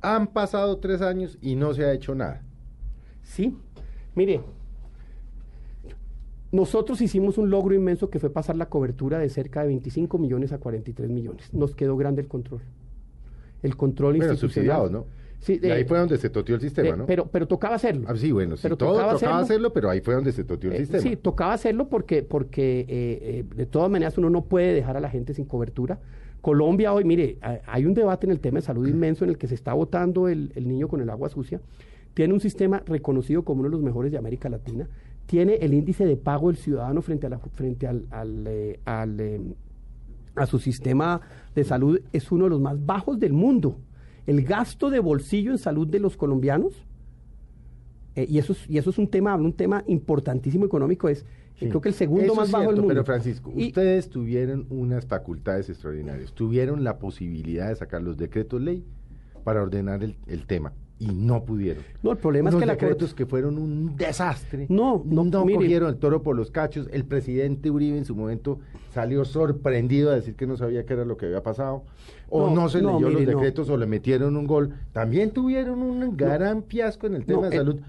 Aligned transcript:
Han 0.00 0.28
pasado 0.28 0.78
tres 0.78 1.02
años 1.02 1.38
y 1.40 1.56
no 1.56 1.74
se 1.74 1.84
ha 1.84 1.92
hecho 1.92 2.14
nada. 2.14 2.42
Sí, 3.22 3.56
mire, 4.14 4.40
nosotros 6.50 7.00
hicimos 7.02 7.36
un 7.36 7.50
logro 7.50 7.74
inmenso 7.74 8.08
que 8.08 8.18
fue 8.18 8.30
pasar 8.30 8.56
la 8.56 8.66
cobertura 8.70 9.18
de 9.18 9.28
cerca 9.28 9.60
de 9.62 9.68
25 9.68 10.18
millones 10.18 10.52
a 10.52 10.58
43 10.58 11.10
millones. 11.10 11.52
Nos 11.52 11.74
quedó 11.74 11.96
grande 11.96 12.22
el 12.22 12.28
control. 12.28 12.60
El 13.62 13.76
control 13.76 14.16
Bueno, 14.16 14.32
institucional. 14.32 14.78
subsidiados, 14.78 14.90
¿no? 14.90 15.18
Sí, 15.40 15.60
Y 15.62 15.70
ahí 15.70 15.84
fue 15.84 15.98
donde 15.98 16.16
se 16.16 16.30
toteó 16.30 16.56
el 16.56 16.60
sistema, 16.60 16.96
¿no? 16.96 17.06
pero, 17.06 17.26
pero 17.26 17.46
tocaba 17.46 17.76
hacerlo. 17.76 18.06
Ah, 18.08 18.16
sí, 18.16 18.32
bueno, 18.32 18.56
sí, 18.56 18.62
pero 18.62 18.76
todo 18.76 18.90
tocaba 18.94 19.12
tocaba, 19.12 19.16
hacerlo. 19.16 19.44
hacerlo, 19.44 19.72
pero 19.72 19.90
ahí 19.90 20.00
fue 20.00 20.14
donde 20.14 20.32
se 20.32 20.42
toteó 20.42 20.70
el 20.70 20.76
Eh, 20.76 20.80
sistema. 20.80 21.02
sí, 21.02 21.16
tocaba 21.16 21.52
hacerlo 21.52 21.88
porque, 21.88 22.22
porque 22.24 22.80
eh, 22.80 22.86
eh, 22.88 23.44
de 23.54 23.66
todas 23.66 23.88
maneras 23.90 24.18
uno 24.18 24.30
no 24.30 24.44
puede 24.46 24.72
dejar 24.74 24.96
a 24.96 25.00
la 25.00 25.10
gente 25.10 25.34
sin 25.34 25.44
cobertura. 25.44 26.00
Colombia 26.40 26.92
hoy, 26.92 27.04
mire, 27.04 27.38
ha- 27.42 27.58
hay 27.66 27.84
un 27.84 27.94
debate 27.94 28.26
en 28.26 28.32
el 28.32 28.40
tema 28.40 28.58
de 28.58 28.62
salud 28.62 28.86
inmenso 28.86 29.24
en 29.24 29.30
el 29.30 29.38
que 29.38 29.46
se 29.48 29.54
está 29.54 29.72
votando 29.74 30.28
el, 30.28 30.52
el 30.54 30.68
niño 30.68 30.88
con 30.88 31.00
el 31.00 31.10
agua 31.10 31.28
sucia. 31.28 31.60
Tiene 32.14 32.34
un 32.34 32.40
sistema 32.40 32.82
reconocido 32.86 33.42
como 33.44 33.60
uno 33.60 33.68
de 33.68 33.76
los 33.76 33.82
mejores 33.84 34.10
de 34.12 34.18
América 34.18 34.48
Latina. 34.48 34.88
Tiene 35.26 35.54
el 35.56 35.74
índice 35.74 36.06
de 36.06 36.16
pago 36.16 36.48
del 36.48 36.56
ciudadano 36.56 37.02
frente, 37.02 37.26
a 37.26 37.30
la, 37.30 37.38
frente 37.38 37.86
al, 37.86 38.06
al, 38.10 38.46
eh, 38.46 38.80
eh, 38.86 39.40
a 40.36 40.46
su 40.46 40.58
sistema 40.58 41.20
de 41.54 41.64
salud 41.64 42.00
es 42.12 42.30
uno 42.32 42.44
de 42.44 42.50
los 42.50 42.60
más 42.60 42.84
bajos 42.84 43.18
del 43.18 43.32
mundo. 43.32 43.76
El 44.26 44.42
gasto 44.42 44.90
de 44.90 45.00
bolsillo 45.00 45.50
en 45.52 45.58
salud 45.58 45.86
de 45.86 46.00
los 46.00 46.16
colombianos 46.16 46.72
eh, 48.22 48.26
y, 48.28 48.38
eso 48.38 48.52
es, 48.52 48.68
y 48.68 48.78
eso 48.78 48.90
es 48.90 48.98
un 48.98 49.08
tema, 49.08 49.34
un 49.36 49.52
tema 49.52 49.84
importantísimo 49.86 50.64
económico, 50.66 51.08
es 51.08 51.22
eh, 51.22 51.24
Sí. 51.60 51.68
creo 51.68 51.80
que 51.80 51.88
el 51.88 51.94
segundo 51.94 52.24
Eso 52.24 52.34
más 52.36 52.46
es 52.46 52.52
bajo 52.52 52.66
del 52.66 52.76
mundo. 52.76 52.88
Pero 52.88 53.04
Francisco, 53.04 53.52
Y- 53.56 53.66
ustedes 53.68 54.08
tuvieron 54.10 54.66
unas 54.70 55.06
facultades 55.06 55.68
extraordinarias, 55.68 56.32
tuvieron 56.32 56.84
la 56.84 56.98
posibilidad 56.98 57.68
de 57.68 57.74
sacar 57.76 58.00
los 58.02 58.16
decretos 58.16 58.60
ley 58.60 58.84
para 59.42 59.62
ordenar 59.62 60.04
el, 60.04 60.16
el 60.28 60.46
tema 60.46 60.72
y 61.00 61.06
no 61.08 61.44
pudieron. 61.44 61.82
No, 62.02 62.12
el 62.12 62.18
problema 62.18 62.50
es 62.50 62.56
que 62.56 62.66
la 62.66 62.72
decretos 62.74 63.10
Corte- 63.10 63.16
que 63.16 63.26
fueron 63.26 63.58
un 63.58 63.96
desastre. 63.96 64.66
No, 64.68 65.02
no, 65.04 65.44
mire. 65.44 65.56
cogieron 65.58 65.88
el 65.90 65.96
toro 65.96 66.22
por 66.22 66.36
los 66.36 66.50
cachos. 66.52 66.88
El 66.92 67.04
presidente 67.04 67.70
Uribe 67.70 67.98
en 67.98 68.04
su 68.04 68.14
momento 68.16 68.58
salió 68.94 69.24
sorprendido 69.24 70.10
a 70.10 70.14
decir 70.14 70.34
que 70.36 70.46
no 70.46 70.56
sabía 70.56 70.84
qué 70.86 70.92
era 70.94 71.04
lo 71.04 71.16
que 71.16 71.26
había 71.26 71.42
pasado. 71.42 71.84
O 72.28 72.48
no, 72.50 72.54
No, 72.54 72.68
se 72.68 72.82
no, 72.82 72.94
leyó 72.98 73.08
mire, 73.08 73.20
los 73.24 73.32
no. 73.34 73.38
decretos 73.40 73.68
o 73.70 73.76
le 73.76 73.86
metieron 73.86 74.36
un 74.36 74.46
gol. 74.46 74.74
También 74.92 75.30
tuvieron 75.32 75.82
un 75.82 76.16
gran 76.16 76.64
fiasco 76.64 77.06
en 77.06 77.14
el 77.14 77.24
tema 77.24 77.42
No, 77.42 77.48
de 77.48 77.54
eh, 77.56 77.58
salud. 77.58 77.80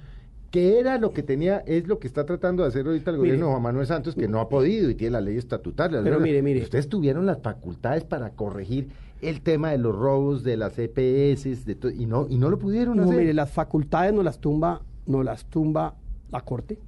Que 0.52 0.80
era 0.80 0.98
lo 0.98 1.12
que 1.12 1.22
tenía, 1.24 1.60
es 1.60 1.88
lo 1.88 2.00
que 2.00 2.08
está 2.08 2.26
tratando 2.26 2.64
de 2.64 2.70
hacer 2.70 2.88
ahorita 2.88 3.12
el 3.12 3.18
Mire. 3.18 3.30
gobierno 3.30 3.46
de 3.48 3.52
Juan 3.52 3.64
Manuel 3.64 3.86
Santos, 3.88 4.16
que 4.16 4.28
no 4.28 4.40
ha 4.40 4.50
podido 4.50 4.90
y 4.90 4.96
tiene 4.96 5.12
la 5.12 5.22
ley 5.22 5.38
estatutaria. 5.38 6.02
Pero 6.04 6.20
mire, 6.20 6.42
mire. 6.42 6.62
Ustedes 6.62 6.90
tuvieron 6.90 7.26
las 7.26 7.40
facultades 7.42 8.04
para 8.04 8.32
corregir 8.32 8.90
el 9.22 9.42
tema 9.42 9.72
de 9.72 9.78
los 9.78 9.96
robos 9.96 10.44
de 10.44 10.58
las 10.58 10.80
EPS 10.80 11.66
de 11.66 11.78
y 11.98 12.06
no 12.06 12.26
y 12.30 12.38
no 12.38 12.50
lo 12.50 12.58
pudieron 12.58 12.98
No, 12.98 13.04
hacer. 13.04 13.18
mire, 13.18 13.34
las 13.34 13.52
facultades 13.52 14.14
no 14.14 14.24
las 14.24 14.40
tumba, 14.40 14.82
no 15.06 15.24
las 15.24 15.46
tumba 15.46 15.96
la 16.32 16.42
Corte 16.42 16.80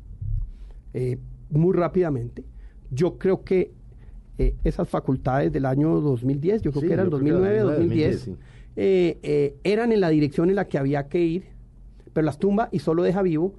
eh, 0.93 1.17
muy 1.49 1.73
rápidamente. 1.75 2.43
Yo 2.89 3.17
creo 3.17 3.43
que 3.43 3.71
eh, 4.37 4.55
esas 4.63 4.87
facultades 4.89 5.51
del 5.51 5.65
año 5.65 5.99
2010, 6.01 6.61
yo 6.61 6.71
creo 6.71 6.81
Sí, 6.81 6.87
que 6.87 6.93
eran 6.93 7.09
yo 7.09 7.17
creo 7.17 7.23
que 7.25 7.31
2009, 7.31 7.59
2009, 7.59 7.79
2010, 7.85 8.25
2010, 8.25 8.39
eh, 8.77 9.19
eh, 9.23 9.55
eran 9.63 9.91
en 9.91 9.99
la 10.01 10.09
dirección 10.09 10.49
en 10.49 10.55
la 10.55 10.67
que 10.67 10.77
había 10.77 11.07
que 11.09 11.19
ir, 11.21 11.43
pero 12.13 12.25
las 12.25 12.37
tumba 12.39 12.69
y 12.71 12.79
solo 12.79 13.03
deja 13.03 13.21
vivo 13.21 13.53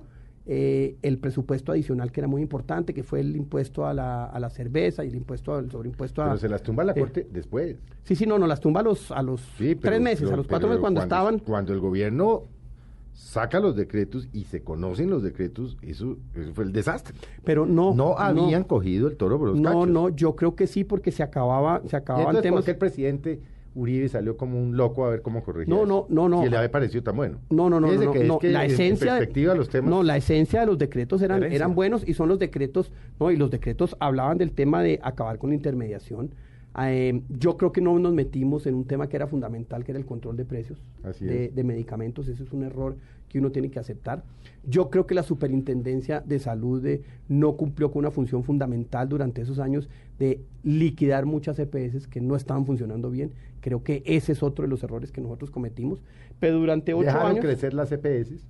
eh, 0.45 0.97
el 1.03 1.19
presupuesto 1.19 1.71
adicional 1.73 2.11
que 2.11 2.21
era 2.21 2.27
muy 2.29 2.43
importante, 2.43 2.93
que 2.95 3.03
fue 3.05 3.21
el 3.21 3.37
impuesto 3.37 3.87
a 3.87 3.95
la, 3.95 4.25
a 4.25 4.41
la 4.41 4.51
cerveza 4.51 5.05
y 5.05 5.09
el 5.09 5.15
impuesto 5.15 5.55
al 5.55 5.71
sobreimpuesto 5.71 6.21
a... 6.23 6.27
Pero 6.27 6.39
se 6.39 6.49
las 6.49 6.63
tumba 6.63 6.83
la 6.83 6.93
eh, 6.93 6.99
Corte 7.01 7.29
después. 7.33 7.77
Sí, 8.03 8.17
sí, 8.17 8.27
no, 8.27 8.39
no, 8.39 8.47
las 8.49 8.61
tumba 8.61 8.81
a 8.81 8.83
los, 8.83 9.13
a 9.13 9.23
los 9.23 9.41
Sí, 9.57 9.77
tres 9.77 10.01
meses, 10.01 10.31
a 10.31 10.37
los 10.37 10.47
cuatro 10.49 10.69
meses 10.69 10.81
cuando, 10.81 11.01
estaban... 11.01 11.39
Cuando 11.39 11.73
el 11.73 11.79
gobierno 11.79 12.43
saca 13.13 13.61
los 13.61 13.77
decretos 13.77 14.29
y 14.33 14.45
se 14.45 14.63
conocen 14.63 15.11
los 15.11 15.23
decretos, 15.23 15.77
eso, 15.83 16.17
eso 16.35 16.53
fue 16.55 16.65
el 16.65 16.73
desastre. 16.73 17.15
Pero 17.45 17.65
no. 17.67 17.95
No 17.95 18.19
habían 18.19 18.65
cogido 18.65 19.07
el 19.09 19.17
toro 19.17 19.39
por 19.39 19.49
los 19.51 19.61
No, 19.61 19.69
cachos. 19.71 19.89
no, 19.89 20.09
yo 20.09 20.35
creo 20.35 20.57
que 20.57 20.67
sí, 20.67 20.83
porque 20.83 21.13
se 21.13 21.23
acababa, 21.23 21.83
se 21.87 21.95
¿Y 21.95 21.99
acababan 21.99 22.37
entonces 22.37 22.51
por 22.51 22.61
temas. 22.61 22.65
qué 22.65 22.71
el 22.73 22.79
presidente 22.79 23.41
Uribe 23.75 24.09
salió 24.09 24.37
como 24.37 24.63
un 24.63 24.77
loco 24.77 25.07
a 25.07 25.11
ver 25.11 25.23
cómo 25.23 25.43
corregía 25.43 25.75
No, 25.75 25.87
no, 25.87 26.07
no, 26.11 26.29
no. 26.29 26.43
Si 26.43 26.51
le 26.51 26.57
había 26.59 26.71
parecido 26.71 27.03
tan 27.03 27.17
bueno. 27.17 27.39
No, 27.51 27.71
no, 27.71 27.81
no, 27.81 27.89
Fíjese 27.89 28.05
no, 28.07 28.13
que 28.13 28.19
es 28.21 28.27
no, 28.29 28.39
que 28.39 28.51
la 28.51 28.65
en- 28.65 28.71
en 28.71 28.75
esencia 28.75 29.15
de- 29.15 29.19
perspectiva 29.21 29.55
los 29.55 29.69
temas 29.71 29.91
No, 29.91 30.03
la 30.03 30.17
esencia 30.17 30.61
de 30.61 30.67
los 30.67 30.79
decretos 30.79 31.23
eran, 31.23 31.43
eran 31.45 31.75
buenos 31.75 32.07
y 32.07 32.15
son 32.15 32.29
los 32.29 32.39
decretos, 32.39 32.93
no, 33.19 33.31
y 33.31 33.37
los 33.37 33.51
decretos 33.51 33.97
hablaban 34.01 34.37
del 34.39 34.53
tema 34.53 34.83
de 34.83 35.01
acabar 35.03 35.39
con 35.39 35.51
la 35.51 35.57
intermediación. 35.57 36.31
Eh, 36.79 37.23
yo 37.29 37.57
creo 37.57 37.73
que 37.73 37.81
no 37.81 37.99
nos 37.99 38.15
metimos 38.15 38.67
en 38.67 38.75
un 38.75 38.85
tema 38.85 39.09
que 39.09 39.17
era 39.17 39.27
fundamental, 39.27 39.85
que 39.85 39.93
era 39.93 39.99
el 39.99 40.07
control 40.07 40.37
de 40.37 40.45
precios 40.45 40.79
de, 41.21 41.65
medicamentos. 41.65 42.29
Ese 42.29 42.43
es 42.43 42.53
un 42.53 42.65
error 42.65 42.97
que 43.29 43.39
uno 43.39 43.51
tiene 43.51 43.71
que 43.71 43.79
aceptar. 43.79 44.25
Yo 44.65 44.91
creo 44.91 45.07
que 45.07 45.15
la 45.15 45.23
Superintendencia 45.23 46.21
de 46.21 46.39
Salud 46.39 46.85
eh, 46.87 47.03
no 47.29 47.57
cumplió 47.57 47.91
con 47.91 48.01
una 48.01 48.11
función 48.11 48.45
fundamental 48.45 49.09
durante 49.09 49.43
esos 49.43 49.59
años 49.59 49.89
de 50.19 50.41
liquidar 50.63 51.27
muchas 51.27 51.59
EPS 51.59 52.07
que 52.07 52.21
no 52.21 52.37
estaban 52.37 52.65
funcionando 52.65 53.11
bien. 53.11 53.33
Creo 53.61 53.83
que 53.83 54.03
ese 54.07 54.33
es 54.33 54.43
otro 54.43 54.63
de 54.63 54.69
los 54.69 54.83
errores 54.83 55.13
que 55.13 55.21
nosotros 55.21 55.51
cometimos. 55.51 56.01
Pero 56.41 56.59
durante 56.59 56.95
ocho 56.95 57.07
dejaron 57.07 57.33
años... 57.33 57.45
crecer 57.45 57.75
las 57.75 57.93
EPS, 57.93 58.47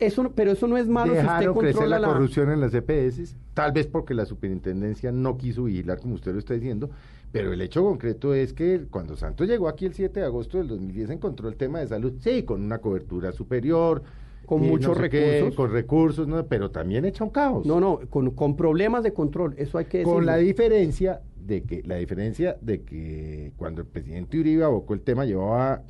Eso, 0.00 0.32
pero 0.34 0.52
eso 0.52 0.66
no 0.66 0.76
es 0.76 0.88
malo 0.88 1.12
si 1.12 1.18
usted 1.18 1.22
dejaron 1.28 1.56
crecer 1.58 1.88
la, 1.88 1.98
la... 1.98 2.08
corrupción 2.08 2.50
en 2.50 2.60
las 2.60 2.74
EPS, 2.74 3.36
tal 3.54 3.72
vez 3.72 3.86
porque 3.86 4.12
la 4.14 4.24
superintendencia 4.26 5.12
no 5.12 5.36
quiso 5.38 5.64
vigilar 5.64 6.00
como 6.00 6.14
usted 6.14 6.32
lo 6.32 6.38
está 6.40 6.54
diciendo, 6.54 6.90
pero 7.30 7.52
el 7.52 7.60
hecho 7.60 7.82
concreto 7.82 8.34
es 8.34 8.52
que 8.52 8.86
cuando 8.90 9.16
Santos 9.16 9.46
llegó 9.48 9.68
aquí 9.68 9.86
el 9.86 9.94
7 9.94 10.20
de 10.20 10.26
agosto 10.26 10.58
del 10.58 10.68
2010 10.68 11.10
encontró 11.10 11.48
el 11.48 11.56
tema 11.56 11.78
de 11.80 11.86
salud, 11.88 12.12
sí, 12.20 12.42
con 12.42 12.62
una 12.62 12.78
cobertura 12.78 13.32
superior, 13.32 14.02
Con 14.46 14.64
y 14.64 14.68
muchos 14.68 14.96
sé 14.98 15.08
qué, 15.10 15.32
recursos. 15.38 15.56
con 15.56 15.72
recursos, 15.72 16.28
¿no? 16.28 16.44
pero 16.46 16.70
también 16.70 17.04
echa 17.04 17.24
un 17.24 17.30
caos. 17.30 17.64
No, 17.66 17.78
no, 17.80 18.00
con, 18.10 18.30
con 18.32 18.56
problemas 18.56 19.02
de 19.04 19.12
control, 19.12 19.54
eso 19.58 19.78
hay 19.78 19.84
que 19.86 19.98
decirlo. 19.98 20.14
Con 20.14 20.26
la 20.26 20.36
diferencia 20.36 21.20
de 21.44 21.62
que 21.62 21.82
la 21.84 21.96
diferencia 21.96 22.56
de 22.60 22.82
que 22.82 23.52
cuando 23.56 23.82
el 23.82 23.86
presidente 23.86 24.38
Uribe 24.40 24.64
abocó 24.64 24.94
el 24.94 25.00
tema 25.02 25.24
llevaba 25.24 25.82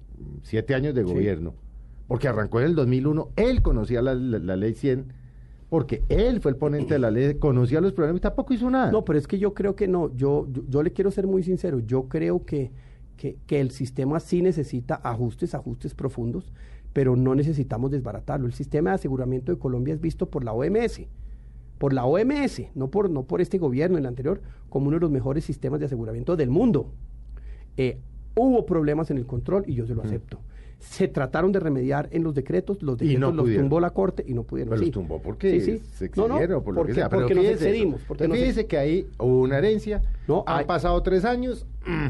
siete 0.42 0.74
años 0.74 0.94
de 0.94 1.04
Sí. 1.04 1.12
gobierno, 1.12 1.54
porque 2.06 2.28
arrancó 2.28 2.60
en 2.60 2.66
el 2.66 2.74
2001, 2.74 3.28
él 3.36 3.62
conocía 3.62 4.02
la, 4.02 4.14
la- 4.14 4.38
la 4.38 4.56
ley 4.56 4.74
100, 4.74 5.12
porque 5.70 6.02
él 6.08 6.40
fue 6.40 6.50
el 6.52 6.56
ponente 6.56 6.94
de 6.94 7.00
la 7.00 7.10
ley, 7.10 7.34
conocía 7.36 7.80
los 7.80 7.92
problemas 7.92 8.18
y 8.18 8.22
tampoco 8.22 8.54
hizo 8.54 8.70
nada. 8.70 8.92
No, 8.92 9.04
pero 9.04 9.18
es 9.18 9.26
que 9.26 9.38
yo 9.38 9.54
creo 9.54 9.74
que 9.74 9.88
no, 9.88 10.14
yo, 10.14 10.46
yo, 10.52 10.62
yo 10.68 10.82
le 10.82 10.92
quiero 10.92 11.10
ser 11.10 11.26
muy 11.26 11.42
sincero, 11.42 11.80
yo 11.80 12.08
creo 12.08 12.44
que, 12.44 12.70
que, 13.16 13.36
que 13.46 13.60
el 13.60 13.70
sistema 13.70 14.20
sí 14.20 14.42
necesita 14.42 14.94
ajustes, 14.96 15.54
ajustes 15.54 15.94
profundos, 15.94 16.52
pero 16.92 17.16
no 17.16 17.34
necesitamos 17.34 17.90
desbaratarlo. 17.90 18.46
El 18.46 18.52
sistema 18.52 18.90
de 18.90 18.96
aseguramiento 18.96 19.50
de 19.50 19.58
Colombia 19.58 19.94
es 19.94 20.00
visto 20.00 20.30
por 20.30 20.44
la 20.44 20.52
OMS, 20.52 21.00
por 21.78 21.92
la 21.92 22.04
OMS, 22.04 22.62
no 22.76 22.88
por, 22.90 23.10
no 23.10 23.24
por 23.24 23.40
este 23.40 23.58
gobierno, 23.58 23.98
el 23.98 24.06
anterior, 24.06 24.42
como 24.68 24.88
uno 24.88 24.96
de 24.98 25.00
los 25.00 25.10
mejores 25.10 25.44
sistemas 25.44 25.80
de 25.80 25.86
aseguramiento 25.86 26.36
del 26.36 26.50
mundo. 26.50 26.92
Eh, 27.76 27.98
hubo 28.36 28.64
problemas 28.66 29.10
en 29.10 29.18
el 29.18 29.26
control 29.26 29.64
y 29.66 29.74
yo 29.74 29.86
se 29.86 29.94
lo 29.94 30.02
acepto. 30.02 30.38
Se 30.80 31.08
trataron 31.08 31.50
de 31.52 31.60
remediar 31.60 32.08
en 32.12 32.22
los 32.24 32.34
decretos, 32.34 32.82
los 32.82 32.98
decretos 32.98 33.20
no 33.20 33.32
los 33.32 33.44
pudieron. 33.44 33.64
tumbó 33.64 33.80
la 33.80 33.90
Corte 33.90 34.24
y 34.26 34.34
no 34.34 34.42
pudieron. 34.44 34.70
Pero 34.70 34.80
sí. 34.80 34.86
los 34.86 34.92
tumbó 34.92 35.20
porque 35.22 35.60
Sí, 35.60 35.78
sí. 35.78 35.82
se 35.94 36.10
No, 36.16 36.28
no, 36.28 36.36
por 36.36 36.48
lo 36.50 36.80
porque, 36.80 36.92
que 36.92 36.94
sea. 36.94 37.08
Pero 37.08 37.22
porque 37.22 37.34
nos 37.34 37.44
excedimos. 37.46 38.00
Porque 38.06 38.28
nos 38.28 38.36
fíjese 38.36 38.66
que 38.66 38.78
ahí 38.78 39.06
hubo 39.18 39.40
una 39.40 39.58
herencia, 39.58 40.02
No, 40.28 40.44
han 40.46 40.58
hay- 40.60 40.64
pasado 40.66 41.02
tres 41.02 41.24
años 41.24 41.66
mm, 41.86 42.08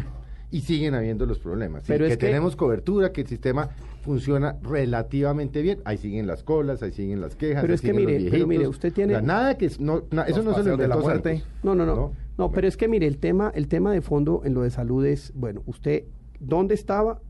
y 0.50 0.60
siguen 0.62 0.94
habiendo 0.94 1.24
los 1.26 1.38
problemas. 1.38 1.82
Sí, 1.84 1.88
Pero 1.92 2.06
que, 2.06 2.12
es 2.12 2.18
que- 2.18 2.26
tenemos 2.26 2.56
cobertura, 2.56 3.12
que 3.12 3.20
el 3.22 3.26
sistema 3.26 3.70
funciona 4.02 4.56
relativamente 4.62 5.62
bien. 5.62 5.78
Ahí 5.84 5.96
siguen 5.96 6.26
las 6.26 6.42
colas, 6.42 6.82
ahí 6.82 6.92
siguen 6.92 7.20
las 7.20 7.36
quejas. 7.36 7.62
Pero 7.62 7.72
ahí 7.72 7.76
es 7.76 7.80
que 7.80 7.92
mire, 7.94 8.28
pero 8.30 8.46
mire, 8.46 8.68
usted 8.68 8.92
tiene- 8.92 9.20
nada 9.22 9.56
que 9.56 9.66
es- 9.66 9.80
no, 9.80 10.02
na- 10.10 10.24
eso 10.24 10.42
no 10.42 10.54
se 10.54 10.62
lo 10.68 10.76
de 10.76 10.88
la 10.88 10.96
muerte. 10.96 11.42
No, 11.62 11.74
no, 11.74 11.86
no. 11.86 12.12
No, 12.36 12.50
pero 12.50 12.66
es 12.66 12.76
que 12.76 12.88
mire, 12.88 13.06
el 13.06 13.18
tema, 13.18 13.52
el 13.54 13.68
tema 13.68 13.92
de 13.92 14.00
fondo 14.00 14.42
en 14.44 14.54
lo 14.54 14.62
de 14.62 14.70
salud 14.70 15.04
es, 15.06 15.32
bueno, 15.34 15.62
usted 15.66 16.04
dónde 16.40 16.74
estaba 16.74 17.20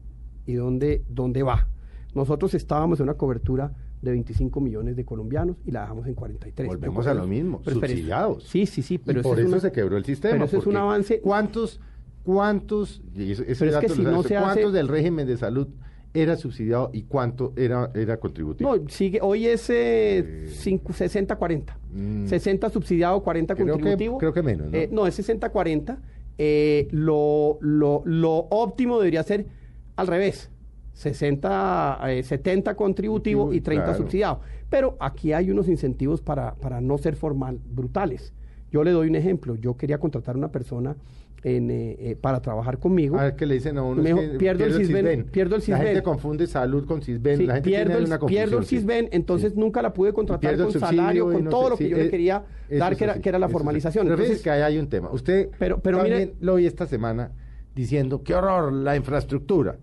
y 0.46 0.54
dónde, 0.54 1.02
dónde 1.08 1.42
va. 1.42 1.68
Nosotros 2.14 2.54
estábamos 2.54 3.00
en 3.00 3.04
una 3.04 3.14
cobertura 3.14 3.72
de 4.02 4.10
25 4.10 4.60
millones 4.60 4.96
de 4.96 5.04
colombianos 5.04 5.56
y 5.64 5.70
la 5.70 5.82
dejamos 5.82 6.06
en 6.06 6.14
43. 6.14 6.68
Volvemos 6.68 7.06
a 7.06 7.14
lo 7.14 7.26
mismo, 7.26 7.62
subsidiados. 7.64 8.44
Sí, 8.44 8.66
sí, 8.66 8.82
sí, 8.82 8.98
pero 8.98 9.18
y 9.18 9.20
eso 9.20 9.28
por 9.28 9.38
es 9.38 9.44
eso 9.46 9.52
una- 9.54 9.60
se 9.60 9.72
quebró 9.72 9.96
el 9.96 10.04
sistema. 10.04 10.32
Pero 10.34 10.44
eso 10.44 10.58
es 10.58 10.66
un 10.66 10.76
avance. 10.76 11.20
¿Cuántos, 11.20 11.80
cuántos, 12.22 13.02
y 13.14 13.32
ese- 13.32 13.50
ese 13.50 13.64
Pero 13.64 13.70
es 13.72 13.76
que 13.80 13.86
dato 13.88 13.94
si 13.94 14.02
no 14.02 14.20
hace- 14.20 14.36
cuántos 14.38 14.72
del 14.72 14.88
régimen 14.88 15.26
de 15.26 15.36
salud 15.36 15.68
era 16.12 16.36
subsidiado 16.36 16.90
y 16.92 17.02
cuánto 17.02 17.52
era, 17.56 17.90
era 17.94 18.18
contributivo? 18.18 18.76
No, 18.76 18.88
sigue, 18.88 19.18
hoy 19.22 19.46
es 19.46 19.68
eh, 19.70 20.46
60-40. 20.48 21.76
Mm. 21.92 22.26
60 22.26 22.70
subsidiado, 22.70 23.22
40 23.22 23.54
Creo 23.54 23.66
que- 23.66 23.72
contributivo. 23.72 24.18
creo 24.18 24.32
que 24.32 24.42
menos, 24.42 24.70
¿no? 24.70 24.76
Eh, 24.76 24.88
no, 24.92 25.06
es 25.06 25.14
60-40. 25.18 25.98
Eh, 26.36 26.88
lo, 26.90 27.58
lo, 27.60 28.02
lo 28.04 28.30
óptimo 28.50 28.98
debería 28.98 29.22
ser 29.22 29.46
al 29.96 30.06
revés. 30.06 30.50
60, 30.92 31.98
eh, 32.08 32.22
70 32.22 32.74
contributivo 32.76 33.52
y 33.52 33.60
30 33.60 33.84
Claro. 33.84 33.98
subsidiado. 33.98 34.40
Pero 34.70 34.96
aquí 35.00 35.32
hay 35.32 35.50
unos 35.50 35.68
incentivos 35.68 36.20
para, 36.20 36.54
para 36.54 36.80
no 36.80 36.98
ser 36.98 37.16
formal, 37.16 37.58
brutales. 37.64 38.32
Yo 38.70 38.82
le 38.84 38.90
doy 38.92 39.08
un 39.08 39.14
ejemplo. 39.16 39.54
Yo 39.56 39.76
quería 39.76 39.98
contratar 39.98 40.34
a 40.34 40.38
una 40.38 40.48
persona 40.52 40.96
en, 41.42 41.70
eh, 41.70 41.96
eh, 41.98 42.16
para 42.16 42.40
trabajar 42.40 42.78
conmigo. 42.78 43.18
A 43.18 43.24
ver, 43.24 43.36
que 43.36 43.44
le 43.44 43.54
dicen 43.54 43.76
a 43.76 43.82
uno 43.82 44.02
Me 44.02 44.10
es 44.10 44.16
dijo, 44.16 44.32
que 44.32 44.38
pierdo 44.38 44.64
el 44.64 44.72
Sisbén, 44.74 45.24
pierdo 45.30 45.54
el 45.56 45.60
La 45.60 45.64
Sisbén. 45.66 45.82
gente 45.86 46.02
confunde 46.02 46.46
salud 46.46 46.86
con 46.86 47.02
Sisbén. 47.02 47.36
Sí, 47.38 47.46
la 47.46 47.54
gente 47.54 47.68
pierdo, 47.70 47.86
tiene 47.86 47.98
el, 48.00 48.06
una 48.06 48.18
confusión. 48.18 48.38
pierdo 48.44 48.58
el 48.58 48.64
sí. 48.64 48.76
CISBEN, 48.76 49.08
entonces 49.12 49.52
Sí. 49.52 49.58
nunca 49.60 49.82
la 49.82 49.92
pude 49.92 50.12
contratar 50.12 50.56
con 50.56 50.72
salario, 50.72 51.30
con 51.30 51.44
no 51.44 51.50
todo 51.50 51.64
sé, 51.64 51.70
lo 51.70 51.76
que 51.76 51.84
sí, 51.84 51.90
yo 51.90 51.96
le 51.98 52.06
eh, 52.06 52.10
quería 52.10 52.44
dar, 52.78 52.92
es 52.92 52.98
que 52.98 53.04
era, 53.04 53.20
que 53.20 53.28
era 53.28 53.38
la 53.38 53.46
es 53.46 53.52
formalización. 53.52 54.06
Pero 54.06 54.14
Entonces, 54.22 54.42
que 54.42 54.50
ahí 54.50 54.62
hay 54.62 54.78
un 54.78 54.88
tema. 54.88 55.10
Usted 55.12 55.50
Pero- 55.58 55.80
pero 55.80 55.98
también 55.98 56.18
mire- 56.18 56.34
lo 56.40 56.54
oí 56.54 56.66
esta 56.66 56.86
semana 56.86 57.30
diciendo, 57.74 58.22
qué 58.22 58.34
horror, 58.34 58.72
la 58.72 58.96
infraestructura. 58.96 59.76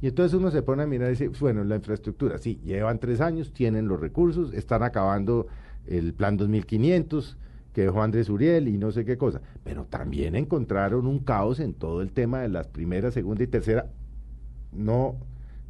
Y 0.00 0.06
entonces 0.08 0.38
uno 0.38 0.50
se 0.50 0.62
pone 0.62 0.84
a 0.84 0.86
mirar 0.86 1.08
y 1.08 1.10
dice, 1.12 1.28
bueno, 1.40 1.64
la 1.64 1.76
infraestructura, 1.76 2.38
sí, 2.38 2.60
llevan 2.64 2.98
tres 3.00 3.20
años, 3.20 3.52
tienen 3.52 3.88
los 3.88 4.00
recursos, 4.00 4.52
están 4.54 4.82
acabando 4.82 5.46
el 5.86 6.14
plan 6.14 6.36
2500 6.36 7.36
que 7.72 7.82
dejó 7.82 8.02
Andrés 8.02 8.28
Uriel 8.28 8.68
y 8.68 8.78
no 8.78 8.92
sé 8.92 9.04
qué 9.04 9.16
cosa. 9.18 9.40
Pero 9.64 9.84
también 9.84 10.34
encontraron 10.36 11.06
un 11.06 11.18
caos 11.20 11.58
en 11.60 11.74
todo 11.74 12.00
el 12.02 12.12
tema 12.12 12.40
de 12.42 12.48
las 12.48 12.68
primera, 12.68 13.10
segunda 13.10 13.42
y 13.42 13.46
tercera, 13.48 13.86
no, 14.72 15.16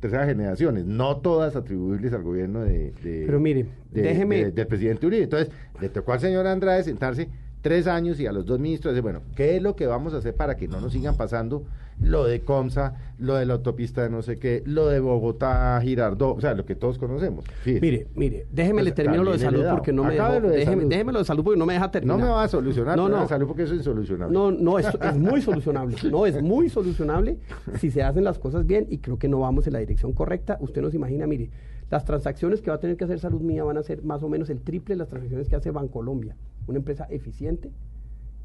tercera 0.01 0.27
generaciones, 0.27 0.85
no 0.87 1.19
todas 1.19 1.57
atribuibles 1.57 2.13
al 2.13 2.23
gobierno 2.23 2.61
de... 2.61 2.93
de- 3.03 3.25
Pero 3.27 3.41
mire, 3.41 3.67
de- 3.93 4.03
déjeme- 4.15 4.45
de- 4.45 4.53
del 4.53 4.67
presidente 4.67 5.07
Uribe. 5.07 5.25
Entonces, 5.25 5.51
le 5.81 5.89
tocó 5.89 6.13
al 6.13 6.21
señor 6.21 6.47
Andrade 6.47 6.83
sentarse 6.85 7.29
tres 7.63 7.87
años 7.87 8.21
y 8.21 8.27
a 8.27 8.33
los 8.33 8.47
dos 8.47 8.59
ministros 8.61 8.93
decir, 8.95 9.03
bueno, 9.03 9.23
¿qué 9.35 9.57
es 9.57 9.63
lo 9.63 9.75
que 9.75 9.87
vamos 9.87 10.15
a 10.15 10.19
hacer 10.19 10.35
para 10.35 10.57
que 10.57 10.69
no 10.69 10.81
nos 10.81 10.93
sigan 10.93 11.17
pasando 11.17 11.65
lo 12.01 12.25
de 12.25 12.41
Comsa, 12.43 12.95
lo 13.19 13.35
de 13.35 13.45
la 13.47 13.55
autopista 13.55 14.03
de 14.03 14.11
no 14.11 14.23
sé 14.23 14.37
qué, 14.37 14.63
lo 14.67 14.87
de 14.87 15.01
Bogotá, 15.01 15.81
Girardot, 15.83 16.39
o 16.39 16.41
sea, 16.41 16.55
lo 16.55 16.65
que 16.65 16.75
todos 16.77 16.97
conocemos? 16.99 17.45
Fíjese. 17.63 17.81
Mire, 17.81 18.07
mire, 18.15 18.47
déjeme 18.53 18.83
le 18.83 18.91
Pues, 18.93 18.95
termino 18.97 19.25
lo 19.25 19.33
de 19.33 19.39
salud 19.41 19.65
porque 19.71 19.93
no 19.93 20.05
me 20.05 20.15
dejó, 20.15 20.33
de 20.41 20.41
déjeme, 20.51 20.77
salud. 20.77 20.91
déjeme 20.91 21.13
lo 21.13 21.19
de 21.19 21.25
salud 21.25 21.45
porque 21.45 21.59
no 21.59 21.67
me 21.67 21.73
deja 21.75 21.91
terminar. 21.91 22.19
no 22.19 22.25
me 22.25 22.31
va 22.31 22.45
a 22.45 22.49
solucionar 22.49 22.97
No, 22.97 23.09
no. 23.09 23.23
de 23.23 23.29
salud 23.29 23.47
porque 23.49 23.65
eso 23.65 23.73
es 23.73 23.79
insolucionable. 23.79 24.33
No, 24.33 24.51
no, 24.53 24.79
es, 24.79 24.87
es 24.87 25.17
muy 25.17 25.43
solucionable. 25.43 25.97
No, 26.11 26.25
es 26.27 26.41
muy 26.43 26.69
solucionable 26.69 27.39
si 27.79 27.91
se 27.91 28.03
hacen 28.03 28.25
las 28.25 28.39
cosas 28.39 28.65
bien 28.67 28.87
y 28.89 28.99
creo 28.99 29.19
que 29.19 29.29
no 29.29 29.41
vamos 29.41 29.67
en 29.67 29.73
la 29.73 29.81
dirección 29.81 30.13
correcta. 30.13 30.57
Usted 30.61 30.81
nos 30.83 30.95
imagina, 30.95 31.27
mire, 31.27 31.51
las 31.91 32.05
transacciones 32.05 32.61
que 32.63 32.71
va 32.71 32.77
a 32.77 32.81
tener 32.81 32.97
que 32.97 33.05
hacer 33.05 33.19
Salud 33.19 33.41
Mía 33.41 33.65
van 33.65 33.77
a 33.79 33.83
ser 33.83 34.03
más 34.05 34.23
o 34.23 34.29
menos 34.29 34.51
el 34.51 34.61
triple 34.61 34.95
de 34.95 34.99
las 34.99 35.09
transacciones 35.09 35.49
que 35.49 35.57
hace 35.57 35.71
Bancolombia, 35.71 36.37
una 36.67 36.79
empresa 36.79 37.07
eficiente 37.11 37.71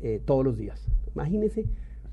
eh, 0.02 0.22
todos 0.26 0.44
los 0.44 0.58
días. 0.58 0.88
Imagínese 1.14 1.66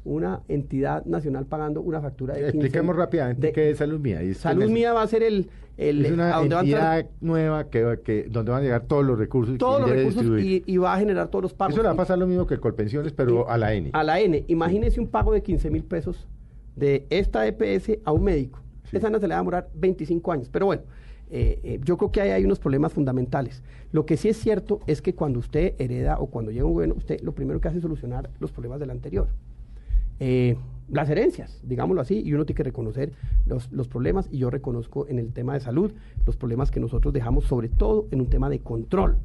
una 0.05 0.41
entidad 0.49 1.05
nacional 1.05 1.47
pagando 1.47 1.81
una 1.83 2.01
factura 2.01 2.35
de 2.35 2.41
15 2.41 2.57
Expliquemos 2.57 2.97
rápidamente 2.97 3.49
de- 3.49 3.53
qué 3.53 3.71
es 3.71 3.79
Salud 3.79 4.01
Mía. 4.01 4.23
Es 4.23 4.39
Salud 4.39 4.71
Mía 4.71 4.93
va 4.93 5.03
a 5.03 5.07
ser 5.07 5.23
el... 5.23 5.49
Es 5.77 6.11
una 6.11 6.39
entrar 6.43 6.61
entidad 6.65 7.07
nueva 7.23 7.71
que, 7.71 8.01
que, 8.05 8.25
donde 8.31 8.51
van 8.53 8.61
a 8.61 8.65
llegar 8.65 8.83
todos 8.83 9.03
los 9.05 9.19
recursos. 9.19 9.55
y 9.55 9.59
todos 9.59 9.77
que 9.77 9.81
los 9.81 9.89
debe 9.91 9.99
recursos 10.01 10.23
distribuir. 10.23 10.63
y, 10.67 10.73
y 10.75 10.77
va 10.77 10.95
a 10.95 10.99
generar 10.99 11.29
todos 11.29 11.43
los 11.43 11.55
pagos. 11.55 11.73
Eso 11.73 11.83
le 11.83 11.89
va 11.89 11.95
a 11.95 11.97
pasar 11.97 12.19
lo 12.19 12.27
mismo 12.27 12.47
que 12.47 12.53
el 12.55 12.61
Colpensiones, 12.61 13.13
pero 13.15 13.49
a 13.49 13.57
la 13.57 13.73
N. 13.73 13.89
a 13.95 14.05
la 14.05 14.21
N. 14.21 14.45
Imagínese 14.49 15.01
un 15.01 15.09
pago 15.09 15.33
de 15.33 15.43
15 15.43 15.71
mil 15.71 15.83
pesos 15.85 16.29
de 16.77 17.07
esta 17.09 17.47
EPS 17.47 17.99
a 18.05 18.13
un 18.13 18.25
médico. 18.25 18.61
Sí. 18.91 18.99
Esa 18.99 19.09
no 19.09 19.19
se 19.21 19.27
le 19.27 19.33
va 19.33 19.39
a 19.39 19.41
demorar 19.41 19.71
25 19.75 20.33
años. 20.33 20.51
Pero 20.53 20.67
bueno, 20.67 20.83
eh, 21.31 21.61
eh, 21.63 21.81
yo 21.83 21.97
creo 21.97 22.13
que 22.13 22.21
ahí 22.21 22.31
hay 22.31 22.45
unos 22.45 22.59
problemas 22.59 22.93
fundamentales. 22.93 23.63
Lo 23.91 24.05
que 24.05 24.19
sí 24.19 24.29
es 24.29 24.37
cierto 24.37 24.81
es 24.87 25.01
que 25.01 25.15
cuando 25.15 25.39
usted 25.39 25.75
hereda 25.79 26.19
o 26.19 26.27
cuando 26.27 26.51
llega 26.51 26.67
un 26.67 26.75
gobierno, 26.75 26.97
usted 26.99 27.21
lo 27.23 27.33
primero 27.33 27.59
que 27.59 27.69
hace 27.69 27.79
es 27.79 27.83
solucionar 27.83 28.29
los 28.39 28.53
problemas 28.53 28.81
del 28.81 28.91
anterior. 28.91 29.29
Eh, 30.21 30.57
las 30.89 31.09
herencias, 31.09 31.61
digámoslo 31.63 32.03
así, 32.03 32.21
y 32.21 32.35
uno 32.35 32.45
tiene 32.45 32.57
que 32.57 32.65
reconocer 32.65 33.13
los, 33.47 33.89
problemas, 33.89 34.29
y 34.31 34.39
yo 34.39 34.51
reconozco 34.51 35.07
en 35.07 35.21
el 35.21 35.33
tema 35.33 35.55
de 35.55 35.61
salud 35.61 35.93
los 36.27 36.37
problemas 36.37 36.71
que 36.71 36.81
nosotros 36.81 37.15
dejamos, 37.15 37.45
sobre 37.45 37.69
todo 37.69 38.09
en 38.11 38.21
un 38.21 38.29
tema 38.29 38.51
de 38.51 38.59
control, 38.59 39.19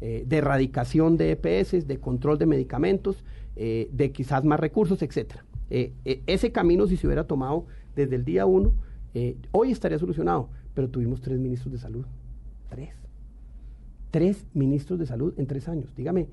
eh, 0.00 0.24
de 0.26 0.36
erradicación 0.38 1.18
de 1.18 1.32
EPS, 1.32 1.86
de 1.86 2.00
control 2.00 2.38
de 2.38 2.46
medicamentos, 2.46 3.22
eh, 3.56 3.90
de 3.92 4.12
quizás 4.12 4.44
más 4.44 4.58
recursos, 4.58 5.02
etcétera. 5.02 5.44
Ese 5.68 6.50
camino, 6.50 6.88
si 6.88 6.96
se 6.96 7.06
hubiera 7.06 7.28
tomado 7.28 7.66
desde 7.94 8.16
el 8.16 8.24
día 8.24 8.44
uno, 8.44 8.72
hoy 9.52 9.70
estaría 9.70 10.00
solucionado, 10.00 10.48
pero 10.74 10.88
tuvimos 10.88 11.20
tres 11.20 11.38
ministros 11.38 11.72
de 11.72 11.78
salud, 11.78 12.06
tres 12.68 12.90
tres 14.10 14.44
ministros 14.52 14.98
de 14.98 15.06
salud 15.06 15.32
en 15.36 15.46
tres 15.46 15.68
años. 15.68 15.94
Dígame, 15.94 16.26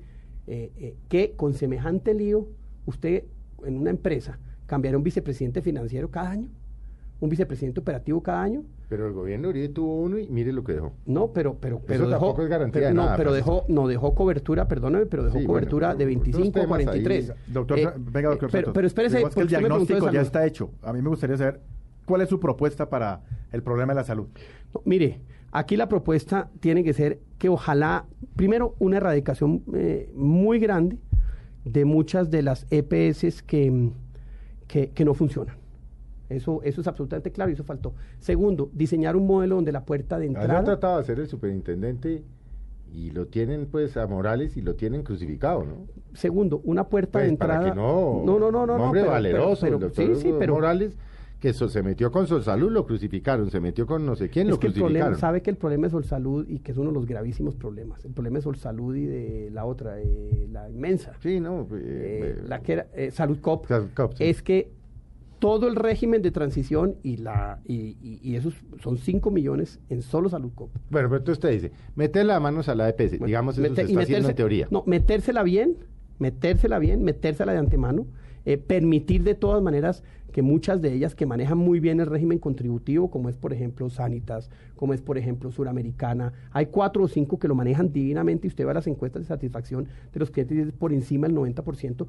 que 1.08 1.34
con 1.36 1.54
semejante 1.54 2.14
lío, 2.14 2.48
usted 2.84 3.22
en 3.64 3.78
una 3.78 3.90
empresa 3.90 4.38
cambiará 4.66 4.96
un 4.98 5.04
vicepresidente 5.04 5.62
financiero 5.62 6.10
cada 6.10 6.30
año, 6.30 6.48
un 7.20 7.28
vicepresidente 7.28 7.80
operativo 7.80 8.22
cada 8.22 8.42
año. 8.42 8.62
Pero 8.88 9.06
el 9.06 9.12
gobierno 9.12 9.48
Uribe 9.48 9.68
tuvo 9.70 9.96
uno 10.02 10.18
y 10.18 10.28
mire 10.28 10.52
lo 10.52 10.62
que 10.64 10.72
dejó. 10.74 10.92
No, 11.06 11.32
pero, 11.32 11.56
pero, 11.60 11.80
pero 11.80 12.04
Eso 12.04 12.08
dejó, 12.10 12.20
tampoco 12.26 12.42
es 12.44 12.48
garantía 12.48 12.80
pero, 12.80 12.88
de 12.88 12.94
no, 12.94 13.02
nada, 13.04 13.16
pero 13.16 13.30
Francisco. 13.30 13.54
dejó, 13.66 13.66
no 13.68 13.88
dejó 13.88 14.14
cobertura, 14.14 14.68
perdóneme, 14.68 15.06
pero 15.06 15.24
dejó 15.24 15.38
Sí, 15.38 15.44
bueno, 15.44 15.52
cobertura 15.60 15.88
pero 15.88 15.98
de 15.98 16.16
otros 16.16 16.24
25 16.24 16.48
a 16.48 16.52
temas 16.62 16.68
43. 16.68 17.30
ahí. 17.30 17.36
Doctor, 17.48 17.78
Eh, 17.78 17.88
venga, 17.98 18.28
doctor 18.30 18.48
eh, 18.48 18.52
pero, 18.52 18.64
Santos. 18.66 18.72
pero 18.74 18.86
espérese, 18.86 19.24
que 19.34 19.40
el 19.40 19.48
diagnóstico 19.48 20.10
ya 20.10 20.20
está 20.22 20.46
hecho. 20.46 20.70
A 20.82 20.92
mí 20.92 21.02
me 21.02 21.08
gustaría 21.08 21.36
saber 21.36 21.60
cuál 22.06 22.20
es 22.22 22.28
su 22.28 22.38
propuesta 22.40 22.88
para 22.88 23.22
el 23.52 23.62
problema 23.62 23.92
de 23.92 23.96
la 23.96 24.04
salud. 24.04 24.28
No, 24.72 24.80
mire, 24.84 25.20
aquí 25.50 25.76
la 25.76 25.88
propuesta 25.88 26.50
tiene 26.60 26.84
que 26.84 26.92
ser 26.94 27.20
que 27.36 27.48
ojalá, 27.48 28.06
primero, 28.36 28.74
una 28.78 28.98
erradicación 28.98 29.64
eh, 29.74 30.10
muy 30.14 30.58
grande 30.60 30.98
de 31.72 31.84
muchas 31.84 32.30
de 32.30 32.42
las 32.42 32.66
EPS 32.70 33.42
que, 33.42 33.90
que, 34.66 34.90
que 34.90 35.04
no 35.04 35.14
funcionan. 35.14 35.56
Eso, 36.28 36.60
eso 36.62 36.80
es 36.82 36.86
absolutamente 36.86 37.32
claro 37.32 37.50
y 37.50 37.54
eso 37.54 37.64
faltó. 37.64 37.94
Segundo, 38.18 38.70
diseñar 38.74 39.16
un 39.16 39.26
modelo 39.26 39.54
donde 39.56 39.72
la 39.72 39.84
puerta 39.84 40.18
de 40.18 40.26
Así 40.26 40.34
ha 40.36 40.40
entrada... 40.42 40.64
tratado 40.64 40.96
de 40.96 41.00
hacer 41.02 41.20
el 41.20 41.26
superintendente 41.28 42.22
y 42.92 43.10
lo 43.10 43.26
tienen 43.26 43.66
pues 43.66 43.96
a 43.96 44.06
Morales 44.06 44.56
y 44.56 44.62
lo 44.62 44.74
tienen 44.74 45.02
crucificado, 45.02 45.64
¿no? 45.64 45.86
Segundo, 46.14 46.60
una 46.64 46.84
puerta 46.88 47.12
Pues, 47.12 47.24
de 47.24 47.30
entrada... 47.30 47.60
para 47.60 47.70
que 47.72 47.76
no, 47.76 48.22
no, 48.24 48.38
no, 48.38 48.50
no, 48.50 48.66
no, 48.66 48.74
hombre 48.84 49.00
pero- 49.02 49.12
valeroso, 49.12 49.60
pero- 49.62 49.76
el 49.76 49.80
pero- 49.80 49.88
doctor 50.06 50.16
sí, 50.16 50.22
sí, 50.22 50.34
pero 50.38 50.54
Morales, 50.54 50.96
que 51.40 51.52
so- 51.52 51.68
se 51.68 51.82
metió 51.82 52.10
con 52.10 52.26
Salud 52.26 52.70
lo 52.70 52.84
crucificaron, 52.84 53.50
se 53.50 53.60
metió 53.60 53.86
con 53.86 54.04
no 54.04 54.16
sé 54.16 54.28
quién, 54.28 54.48
es 54.48 54.50
lo 54.50 54.58
que 54.60 54.66
el 54.68 54.72
crucificaron. 54.72 55.00
problema, 55.12 55.18
sabe 55.20 55.40
que 55.42 55.50
el 55.50 55.56
problema 55.56 55.86
es 55.86 56.06
Salud 56.06 56.44
y 56.48 56.58
que 56.58 56.72
es 56.72 56.78
uno 56.78 56.88
de 56.90 56.94
los 56.94 57.06
gravísimos 57.06 57.54
problemas. 57.54 58.04
El 58.04 58.12
problema 58.12 58.38
es 58.38 58.44
Salud 58.58 58.96
y 58.96 59.04
de 59.06 59.50
la 59.52 59.64
otra, 59.64 60.00
eh, 60.00 60.48
la 60.50 60.68
inmensa. 60.68 61.12
Sí, 61.20 61.38
no, 61.40 61.62
eh, 61.62 61.66
eh, 61.72 62.36
eh, 62.38 62.42
la 62.46 62.60
que 62.60 62.72
era 62.72 62.86
eh, 62.94 63.10
Salud 63.12 63.38
Cop, 63.40 63.66
Salud 63.66 63.88
Cop, 63.94 64.14
sí. 64.14 64.24
es 64.24 64.42
que 64.42 64.70
todo 65.38 65.68
el 65.68 65.76
régimen 65.76 66.20
de 66.22 66.32
transición 66.32 66.96
y 67.04 67.18
la 67.18 67.60
y, 67.64 67.96
y- 68.02 68.18
y 68.22 68.34
esos 68.34 68.54
son 68.82 68.96
5 68.98 69.30
millones 69.30 69.78
en 69.88 70.02
solo 70.02 70.28
Salud 70.28 70.50
Cop. 70.56 70.70
Bueno, 70.90 71.08
pero 71.08 71.18
entonces 71.18 71.38
usted 71.38 71.50
dice, 71.52 71.70
mete 71.94 72.24
las 72.24 72.40
manos 72.42 72.68
a 72.68 72.74
la 72.74 72.88
EPS, 72.88 73.10
Bueno, 73.12 73.26
digamos 73.26 73.54
eso 73.56 73.62
mete- 73.62 73.82
se 73.82 73.82
y 73.82 73.84
está 73.92 74.02
haciendo 74.02 74.26
meterse- 74.26 74.30
en 74.30 74.36
teoría. 74.36 74.68
No, 74.72 74.82
metérsela 74.86 75.44
bien, 75.44 75.76
metérsela 76.18 76.80
bien, 76.80 77.04
metérsela 77.04 77.52
de 77.52 77.58
antemano, 77.58 78.06
eh, 78.44 78.56
permitir 78.58 79.22
de 79.22 79.34
todas 79.36 79.62
maneras 79.62 80.02
que 80.32 80.42
muchas 80.42 80.80
de 80.82 80.92
ellas 80.92 81.14
que 81.14 81.26
manejan 81.26 81.58
muy 81.58 81.80
bien 81.80 82.00
el 82.00 82.06
régimen 82.06 82.38
contributivo, 82.38 83.10
como 83.10 83.28
es 83.28 83.36
por 83.36 83.52
ejemplo 83.52 83.88
Sanitas, 83.90 84.50
como 84.76 84.94
es 84.94 85.00
por 85.00 85.18
ejemplo 85.18 85.50
Suramericana, 85.50 86.32
hay 86.50 86.66
cuatro 86.66 87.04
o 87.04 87.08
cinco 87.08 87.38
que 87.38 87.48
lo 87.48 87.54
manejan 87.54 87.92
divinamente 87.92 88.46
y 88.46 88.48
usted 88.48 88.66
va 88.66 88.72
a 88.72 88.74
las 88.74 88.86
encuestas 88.86 89.22
de 89.22 89.28
satisfacción 89.28 89.86
de 90.12 90.20
los 90.20 90.30
clientes 90.30 90.72
por 90.72 90.92
encima 90.92 91.26
del 91.26 91.36
90%, 91.36 92.06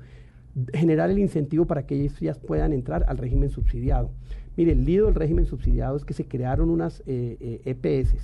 generar 0.74 1.10
el 1.10 1.20
incentivo 1.20 1.66
para 1.66 1.86
que 1.86 1.96
ellas 1.96 2.40
puedan 2.40 2.74
entrar 2.74 3.06
al 3.08 3.18
régimen 3.18 3.50
subsidiado. 3.50 4.12
Mire, 4.58 4.74
el 4.74 4.84
lío 4.84 5.06
del 5.06 5.16
régimen 5.16 5.46
subsidiado 5.46 5.96
es 5.96 6.04
que 6.04 6.14
se 6.14 6.26
crearon 6.26 6.70
unas 6.70 7.02
eh, 7.06 7.38
eh, 7.40 7.62
EPS 7.66 8.16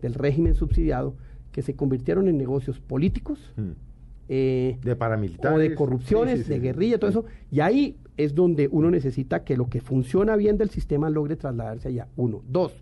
del 0.00 0.14
régimen 0.14 0.54
subsidiado 0.54 1.14
que 1.52 1.62
se 1.62 1.74
convirtieron 1.74 2.28
en 2.28 2.38
negocios 2.38 2.80
políticos, 2.80 3.52
Mm. 3.56 3.85
Eh, 4.28 4.78
De 4.82 4.96
paramilitares. 4.96 5.56
o 5.56 5.58
de 5.60 5.74
corrupciones, 5.74 6.38
Sí, 6.40 6.44
sí, 6.44 6.50
de 6.54 6.60
guerrilla, 6.60 6.98
todo 6.98 7.10
eso. 7.10 7.24
Y 7.50 7.60
ahí 7.60 7.96
es 8.16 8.34
donde 8.34 8.68
uno 8.70 8.90
necesita 8.90 9.44
que 9.44 9.56
lo 9.56 9.68
que 9.68 9.80
funciona 9.80 10.36
bien 10.36 10.56
del 10.58 10.70
sistema 10.70 11.10
logre 11.10 11.36
trasladarse 11.36 11.88
allá. 11.88 12.08
Uno. 12.16 12.42
Dos, 12.48 12.72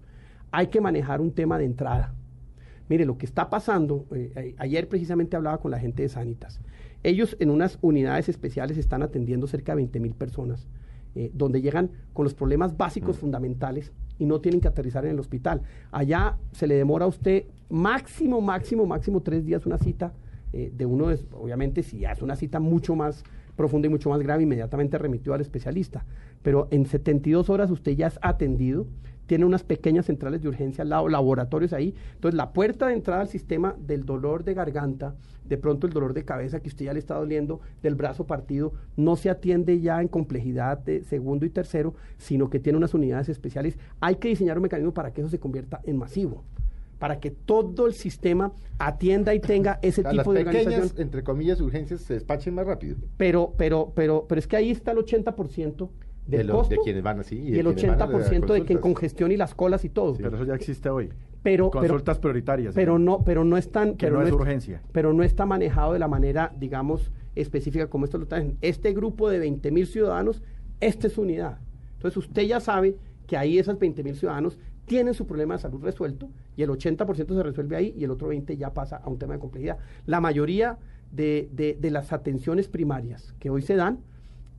hay 0.53 0.69
que 0.69 0.81
manejar 0.81 1.21
un 1.21 1.33
tema 1.33 1.59
de 1.59 1.65
entrada. 1.65 2.15
Mire, 2.89 3.05
lo 3.07 3.17
que 3.19 3.27
está 3.27 3.49
pasando, 3.51 4.07
eh, 4.15 4.55
a- 4.59 4.63
ayer 4.63 4.89
precisamente 4.89 5.37
hablaba 5.37 5.59
con 5.59 5.71
la 5.71 5.79
gente 5.79 6.03
de 6.03 6.09
Sanitas. 6.09 6.61
Ellos 7.03 7.37
en 7.41 7.51
unas 7.51 7.79
unidades 7.83 8.29
especiales 8.29 8.79
están 8.79 9.03
atendiendo 9.03 9.47
cerca 9.47 9.73
de 9.73 9.77
20 9.77 10.01
mil 10.01 10.13
personas, 10.15 10.69
eh, 11.15 11.31
donde 11.35 11.61
llegan 11.63 11.91
con 12.13 12.25
los 12.25 12.35
problemas 12.35 12.77
básicos 12.77 13.19
fundamentales 13.19 13.93
y 14.19 14.27
no 14.27 14.41
tienen 14.41 14.61
que 14.61 14.69
aterrizar 14.69 15.05
en 15.05 15.13
el 15.13 15.21
hospital. 15.21 15.63
Allá 15.93 16.37
se 16.53 16.67
le 16.67 16.75
demora 16.77 17.05
a 17.05 17.09
usted 17.09 17.45
máximo, 17.71 18.41
máximo, 18.41 18.87
máximo 18.87 19.21
tres 19.23 19.45
días 19.45 19.67
una 19.67 19.79
cita 19.79 20.13
eh, 20.55 20.71
de 20.73 20.87
uno, 20.87 21.11
es, 21.11 21.27
obviamente 21.33 21.83
si 21.83 22.05
hace 22.05 22.23
una 22.23 22.37
cita 22.37 22.61
mucho 22.61 22.95
más, 22.95 23.25
profunda 23.57 23.89
y 23.89 23.91
mucho 23.91 24.09
más 24.11 24.21
grave, 24.21 24.45
inmediatamente 24.45 24.97
remitió 24.99 25.35
al 25.35 25.41
especialista. 25.41 26.05
Pero 26.43 26.69
en 26.71 26.87
72 26.87 27.51
horas 27.51 27.73
usted 27.73 27.93
ya 27.93 28.07
es 28.07 28.21
atendido, 28.23 28.87
tiene 29.27 29.47
unas 29.47 29.65
pequeñas 29.65 30.07
centrales 30.07 30.43
de 30.43 30.49
urgencia 30.49 30.83
al 30.83 30.91
lado, 30.91 31.09
laboratorios 31.09 31.73
ahí. 31.73 31.93
Entonces, 32.15 32.37
la 32.37 32.53
puerta 32.53 32.87
de 32.87 32.95
entrada 32.95 33.23
al 33.23 33.29
sistema 33.29 33.75
del 33.81 34.05
dolor 34.05 34.45
de 34.45 34.55
garganta, 34.55 35.17
de 35.45 35.59
pronto 35.59 35.89
el 35.89 35.93
dolor 35.93 36.15
de 36.15 36.25
cabeza 36.25 36.61
que 36.61 36.69
usted 36.69 36.85
ya 36.85 36.93
le 36.93 37.01
está 37.01 37.17
doliendo, 37.17 37.61
del 37.83 37.97
brazo 37.97 38.25
partido, 38.25 38.75
no 38.97 39.17
se 39.17 39.31
atiende 39.31 39.81
ya 39.81 40.01
en 40.01 40.07
complejidad 40.07 40.79
de 40.79 41.03
segundo 41.03 41.47
y 41.47 41.51
tercero, 41.51 41.95
sino 42.17 42.49
que 42.49 42.61
tiene 42.61 42.77
unas 42.77 42.95
unidades 42.95 43.29
especiales. 43.29 43.77
Hay 44.01 44.17
que 44.17 44.29
diseñar 44.29 44.59
un 44.59 44.63
mecanismo 44.63 44.95
para 44.95 45.13
que 45.13 45.21
eso 45.21 45.31
se 45.31 45.41
convierta 45.41 45.81
en 45.83 45.97
masivo 45.97 46.45
para 47.05 47.21
que 47.21 47.31
todo 47.31 47.87
el 47.87 47.93
sistema 47.93 48.55
atienda 48.79 49.35
y 49.35 49.39
tenga 49.39 49.79
ese 49.83 50.03
tipo 50.03 50.33
de 50.33 50.41
organización. 50.41 50.91
entre 50.97 51.23
comillas, 51.23 51.61
urgencias 51.61 52.01
se 52.01 52.15
despachen 52.15 52.55
más 52.55 52.67
rápido. 52.67 52.97
Pero, 53.19 53.53
pero, 53.59 53.93
pero, 53.95 54.25
pero 54.27 54.39
es 54.39 54.47
que 54.47 54.57
ahí 54.57 54.71
está 54.71 54.93
el 54.93 54.97
80% 54.97 55.91
del 56.27 56.47
de, 56.47 56.51
costo 56.55 56.75
de 56.77 56.81
quienes 56.83 57.03
van 57.03 57.21
así 57.21 57.39
y, 57.39 57.59
el 57.59 57.67
80% 57.67 58.55
de, 58.55 58.65
que 58.65 58.73
en 58.73 58.79
congestión 58.79 59.33
y 59.33 59.37
las 59.37 59.55
colas 59.55 59.85
y 59.85 59.91
todo. 59.91 60.15
Pero 60.17 60.35
eso 60.35 60.47
ya 60.47 60.55
existe 60.55 60.89
hoy. 60.89 61.11
Pero, 61.43 61.71
Consultas 61.71 62.19
prioritarias. 62.19 62.75
Pero 62.75 62.99
no, 62.99 63.23
pero 63.23 63.45
no 63.45 63.59
están. 63.59 63.99
Que 63.99 64.11
no, 64.11 64.23
es 64.23 64.33
urgencia. 64.33 64.81
Pero 64.93 65.13
no 65.13 65.23
está 65.23 65.45
manejado 65.45 65.93
de 65.93 65.99
la 65.99 66.09
manera, 66.09 66.55
digamos, 66.59 67.13
específica 67.35 67.89
como 67.89 68.07
esto 68.07 68.17
lo 68.17 68.29
traen. 68.29 68.57
Este 68.63 68.95
grupo 68.95 69.29
de 69.29 69.41
20 69.41 69.71
mil 69.73 69.87
ciudadanos, 69.87 70.43
esta 70.81 71.09
es 71.09 71.13
su 71.13 71.21
unidad. 71.21 71.59
Entonces 71.97 72.17
usted 72.17 72.45
ya 72.45 72.61
sabe 72.61 72.97
que 73.27 73.37
ahí 73.37 73.59
esas 73.59 73.79
20 73.79 74.03
mil 74.03 74.17
ciudadanos 74.17 74.59
tienen 74.87 75.15
su 75.15 75.27
problema 75.27 75.55
de 75.55 75.61
salud 75.61 75.83
resuelto 75.83 76.29
y 76.57 76.63
el 76.63 76.71
80% 76.71 77.35
se 77.35 77.43
resuelve 77.43 77.77
ahí 77.77 77.95
y 77.97 78.05
el 78.05 78.11
otro 78.11 78.33
20% 78.33 78.57
ya 78.57 78.73
pasa 78.73 78.97
a 78.97 79.09
un 79.09 79.19
tema 79.19 79.35
de 79.35 79.41
complejidad. 79.41 79.79
La 80.07 80.21
mayoría 80.21 80.79
de, 81.11 81.49
de 81.53 81.91
las 81.91 82.13
atenciones 82.13 82.69
primarias 82.69 83.35
que 83.39 83.51
hoy 83.51 83.63
se 83.63 83.77
dan 83.77 84.01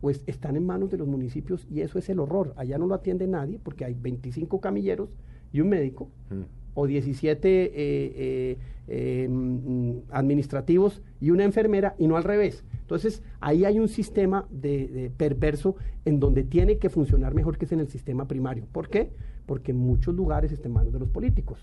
pues 0.05 0.23
están 0.27 0.55
en 0.55 0.65
manos 0.65 0.91
de 0.91 0.97
los 0.97 1.07
municipios 1.07 1.65
y 1.67 1.81
eso 1.81 1.97
es 1.97 2.09
el 2.09 2.19
horror. 2.19 2.53
Allá 2.57 2.77
no 2.77 2.85
lo 2.85 2.93
atiende 2.93 3.25
nadie 3.25 3.59
porque 3.61 3.85
hay 3.85 3.95
25 3.95 4.61
camilleros 4.61 5.17
y 5.51 5.61
un 5.61 5.69
médico 5.69 6.09
mm. 6.29 6.41
o 6.75 6.85
17 6.85 7.49
eh, 7.49 7.71
eh, 7.75 8.57
eh, 8.87 9.27
mm, 9.27 10.11
administrativos 10.11 11.01
y 11.19 11.31
una 11.31 11.43
enfermera 11.43 11.95
y 11.97 12.07
no 12.07 12.17
al 12.17 12.23
revés. 12.23 12.63
Entonces 12.81 13.23
ahí 13.39 13.65
hay 13.65 13.79
un 13.79 13.87
sistema 13.87 14.45
de, 14.51 15.11
perverso 15.17 15.75
en 16.05 16.19
donde 16.19 16.43
tiene 16.43 16.77
que 16.77 16.89
funcionar 16.89 17.33
mejor 17.33 17.57
que 17.57 17.65
es 17.65 17.71
en 17.71 17.79
el 17.79 17.87
sistema 17.87 18.27
primario. 18.27 18.67
¿Por 18.71 18.89
qué? 18.89 19.09
Porque 19.45 19.71
en 19.71 19.77
muchos 19.77 20.15
lugares 20.15 20.51
está 20.51 20.67
en 20.67 20.73
manos 20.73 20.93
de 20.93 20.99
los 20.99 21.09
políticos. 21.09 21.59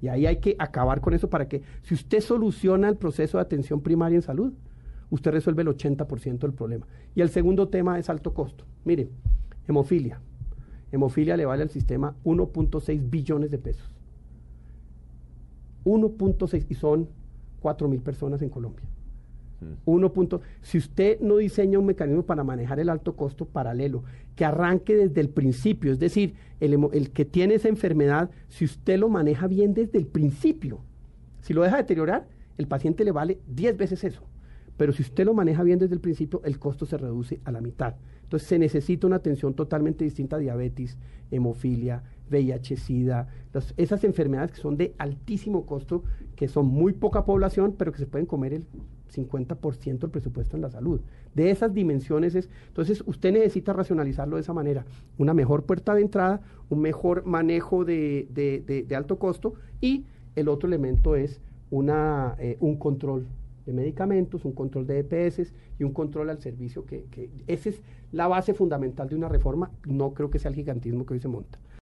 Y 0.00 0.08
ahí 0.08 0.26
hay 0.26 0.36
que 0.36 0.56
acabar 0.58 1.00
con 1.00 1.14
eso 1.14 1.30
para 1.30 1.48
que 1.48 1.62
si 1.82 1.94
usted 1.94 2.20
soluciona 2.20 2.88
el 2.88 2.96
proceso 2.96 3.38
de 3.38 3.42
atención 3.42 3.80
primaria 3.80 4.16
en 4.16 4.22
salud, 4.22 4.52
usted 5.10 5.30
resuelve 5.30 5.62
el 5.62 5.68
80% 5.68 6.38
del 6.38 6.52
problema. 6.52 6.86
Y 7.14 7.20
el 7.20 7.30
segundo 7.30 7.68
tema 7.68 7.98
es 7.98 8.10
alto 8.10 8.34
costo. 8.34 8.64
Mire, 8.84 9.08
hemofilia. 9.66 10.20
Hemofilia 10.92 11.36
le 11.36 11.46
vale 11.46 11.62
al 11.62 11.70
sistema 11.70 12.14
1.6 12.24 13.10
billones 13.10 13.50
de 13.50 13.58
pesos. 13.58 13.90
1.6 15.84 16.66
y 16.68 16.74
son 16.74 17.08
4 17.60 17.88
mil 17.88 18.00
personas 18.00 18.42
en 18.42 18.50
Colombia. 18.50 18.84
1. 19.84 20.08
Mm. 20.08 20.36
si 20.62 20.78
usted 20.78 21.20
no 21.20 21.36
diseña 21.36 21.78
un 21.78 21.86
mecanismo 21.86 22.22
para 22.24 22.44
manejar 22.44 22.80
el 22.80 22.88
alto 22.88 23.16
costo 23.16 23.44
paralelo, 23.44 24.04
que 24.34 24.44
arranque 24.44 24.94
desde 24.96 25.20
el 25.20 25.28
principio, 25.28 25.92
es 25.92 25.98
decir, 25.98 26.34
el, 26.60 26.78
el, 26.92 27.10
que 27.10 27.24
tiene 27.24 27.54
esa 27.54 27.68
enfermedad, 27.68 28.30
si 28.48 28.64
usted 28.64 28.98
lo 28.98 29.08
maneja 29.08 29.46
bien 29.46 29.74
desde 29.74 29.98
el 29.98 30.06
principio, 30.06 30.80
si 31.40 31.54
lo 31.54 31.62
deja 31.62 31.76
deteriorar, 31.78 32.26
el 32.58 32.66
paciente 32.66 33.04
le 33.04 33.12
vale 33.12 33.38
10 33.46 33.76
veces 33.76 34.04
eso. 34.04 34.22
Pero 34.76 34.92
si 34.92 35.02
usted 35.02 35.24
lo 35.24 35.32
maneja 35.32 35.62
bien 35.62 35.78
desde 35.78 35.94
el 35.94 36.00
principio, 36.00 36.42
el 36.44 36.58
costo 36.58 36.84
se 36.84 36.98
reduce 36.98 37.40
a 37.44 37.52
la 37.52 37.60
mitad. 37.60 37.94
Entonces 38.22 38.48
se 38.48 38.58
necesita 38.58 39.06
una 39.06 39.16
atención 39.16 39.54
totalmente 39.54 40.04
distinta 40.04 40.36
a 40.36 40.38
diabetes, 40.38 40.98
hemofilia, 41.30 42.02
VIH, 42.30 42.76
SIDA, 42.76 43.28
esas 43.76 44.04
enfermedades 44.04 44.52
que 44.52 44.60
son 44.60 44.76
de 44.76 44.94
altísimo 44.98 45.64
costo, 45.64 46.02
que 46.34 46.48
son 46.48 46.66
muy 46.66 46.92
poca 46.92 47.24
población, 47.24 47.74
pero 47.78 47.92
que 47.92 47.98
se 47.98 48.06
pueden 48.06 48.26
comer 48.26 48.52
el 48.52 48.66
50% 49.14 49.98
del 49.98 50.10
presupuesto 50.10 50.56
en 50.56 50.62
la 50.62 50.70
salud. 50.70 51.00
De 51.34 51.50
esas 51.50 51.72
dimensiones 51.74 52.34
es, 52.34 52.48
entonces 52.68 53.02
usted 53.06 53.32
necesita 53.32 53.72
racionalizarlo 53.72 54.36
de 54.36 54.42
esa 54.42 54.52
manera, 54.52 54.84
una 55.18 55.34
mejor 55.34 55.64
puerta 55.64 55.94
de 55.94 56.02
entrada, 56.02 56.40
un 56.68 56.80
mejor 56.80 57.24
manejo 57.26 57.84
de, 57.84 58.26
de, 58.30 58.96
alto 58.96 59.18
costo 59.18 59.54
y 59.80 60.06
el 60.34 60.48
otro 60.48 60.68
elemento 60.68 61.16
es 61.16 61.40
una, 61.70 62.36
eh, 62.38 62.56
un 62.60 62.76
control 62.76 63.26
de 63.66 63.72
medicamentos, 63.72 64.44
un 64.44 64.52
control 64.52 64.86
de 64.86 65.00
EPS 65.00 65.52
y 65.78 65.84
un 65.84 65.92
control 65.92 66.30
al 66.30 66.40
servicio 66.40 66.86
que, 66.86 67.04
que 67.10 67.30
esa 67.46 67.70
es 67.70 67.82
la 68.12 68.28
base 68.28 68.54
fundamental 68.54 69.08
de 69.08 69.16
una 69.16 69.28
reforma, 69.28 69.70
no 69.84 70.14
creo 70.14 70.30
que 70.30 70.38
sea 70.38 70.50
el 70.50 70.54
gigantismo 70.54 71.04
que 71.04 71.14
hoy 71.14 71.20
se 71.20 71.28
monta. 71.28 71.58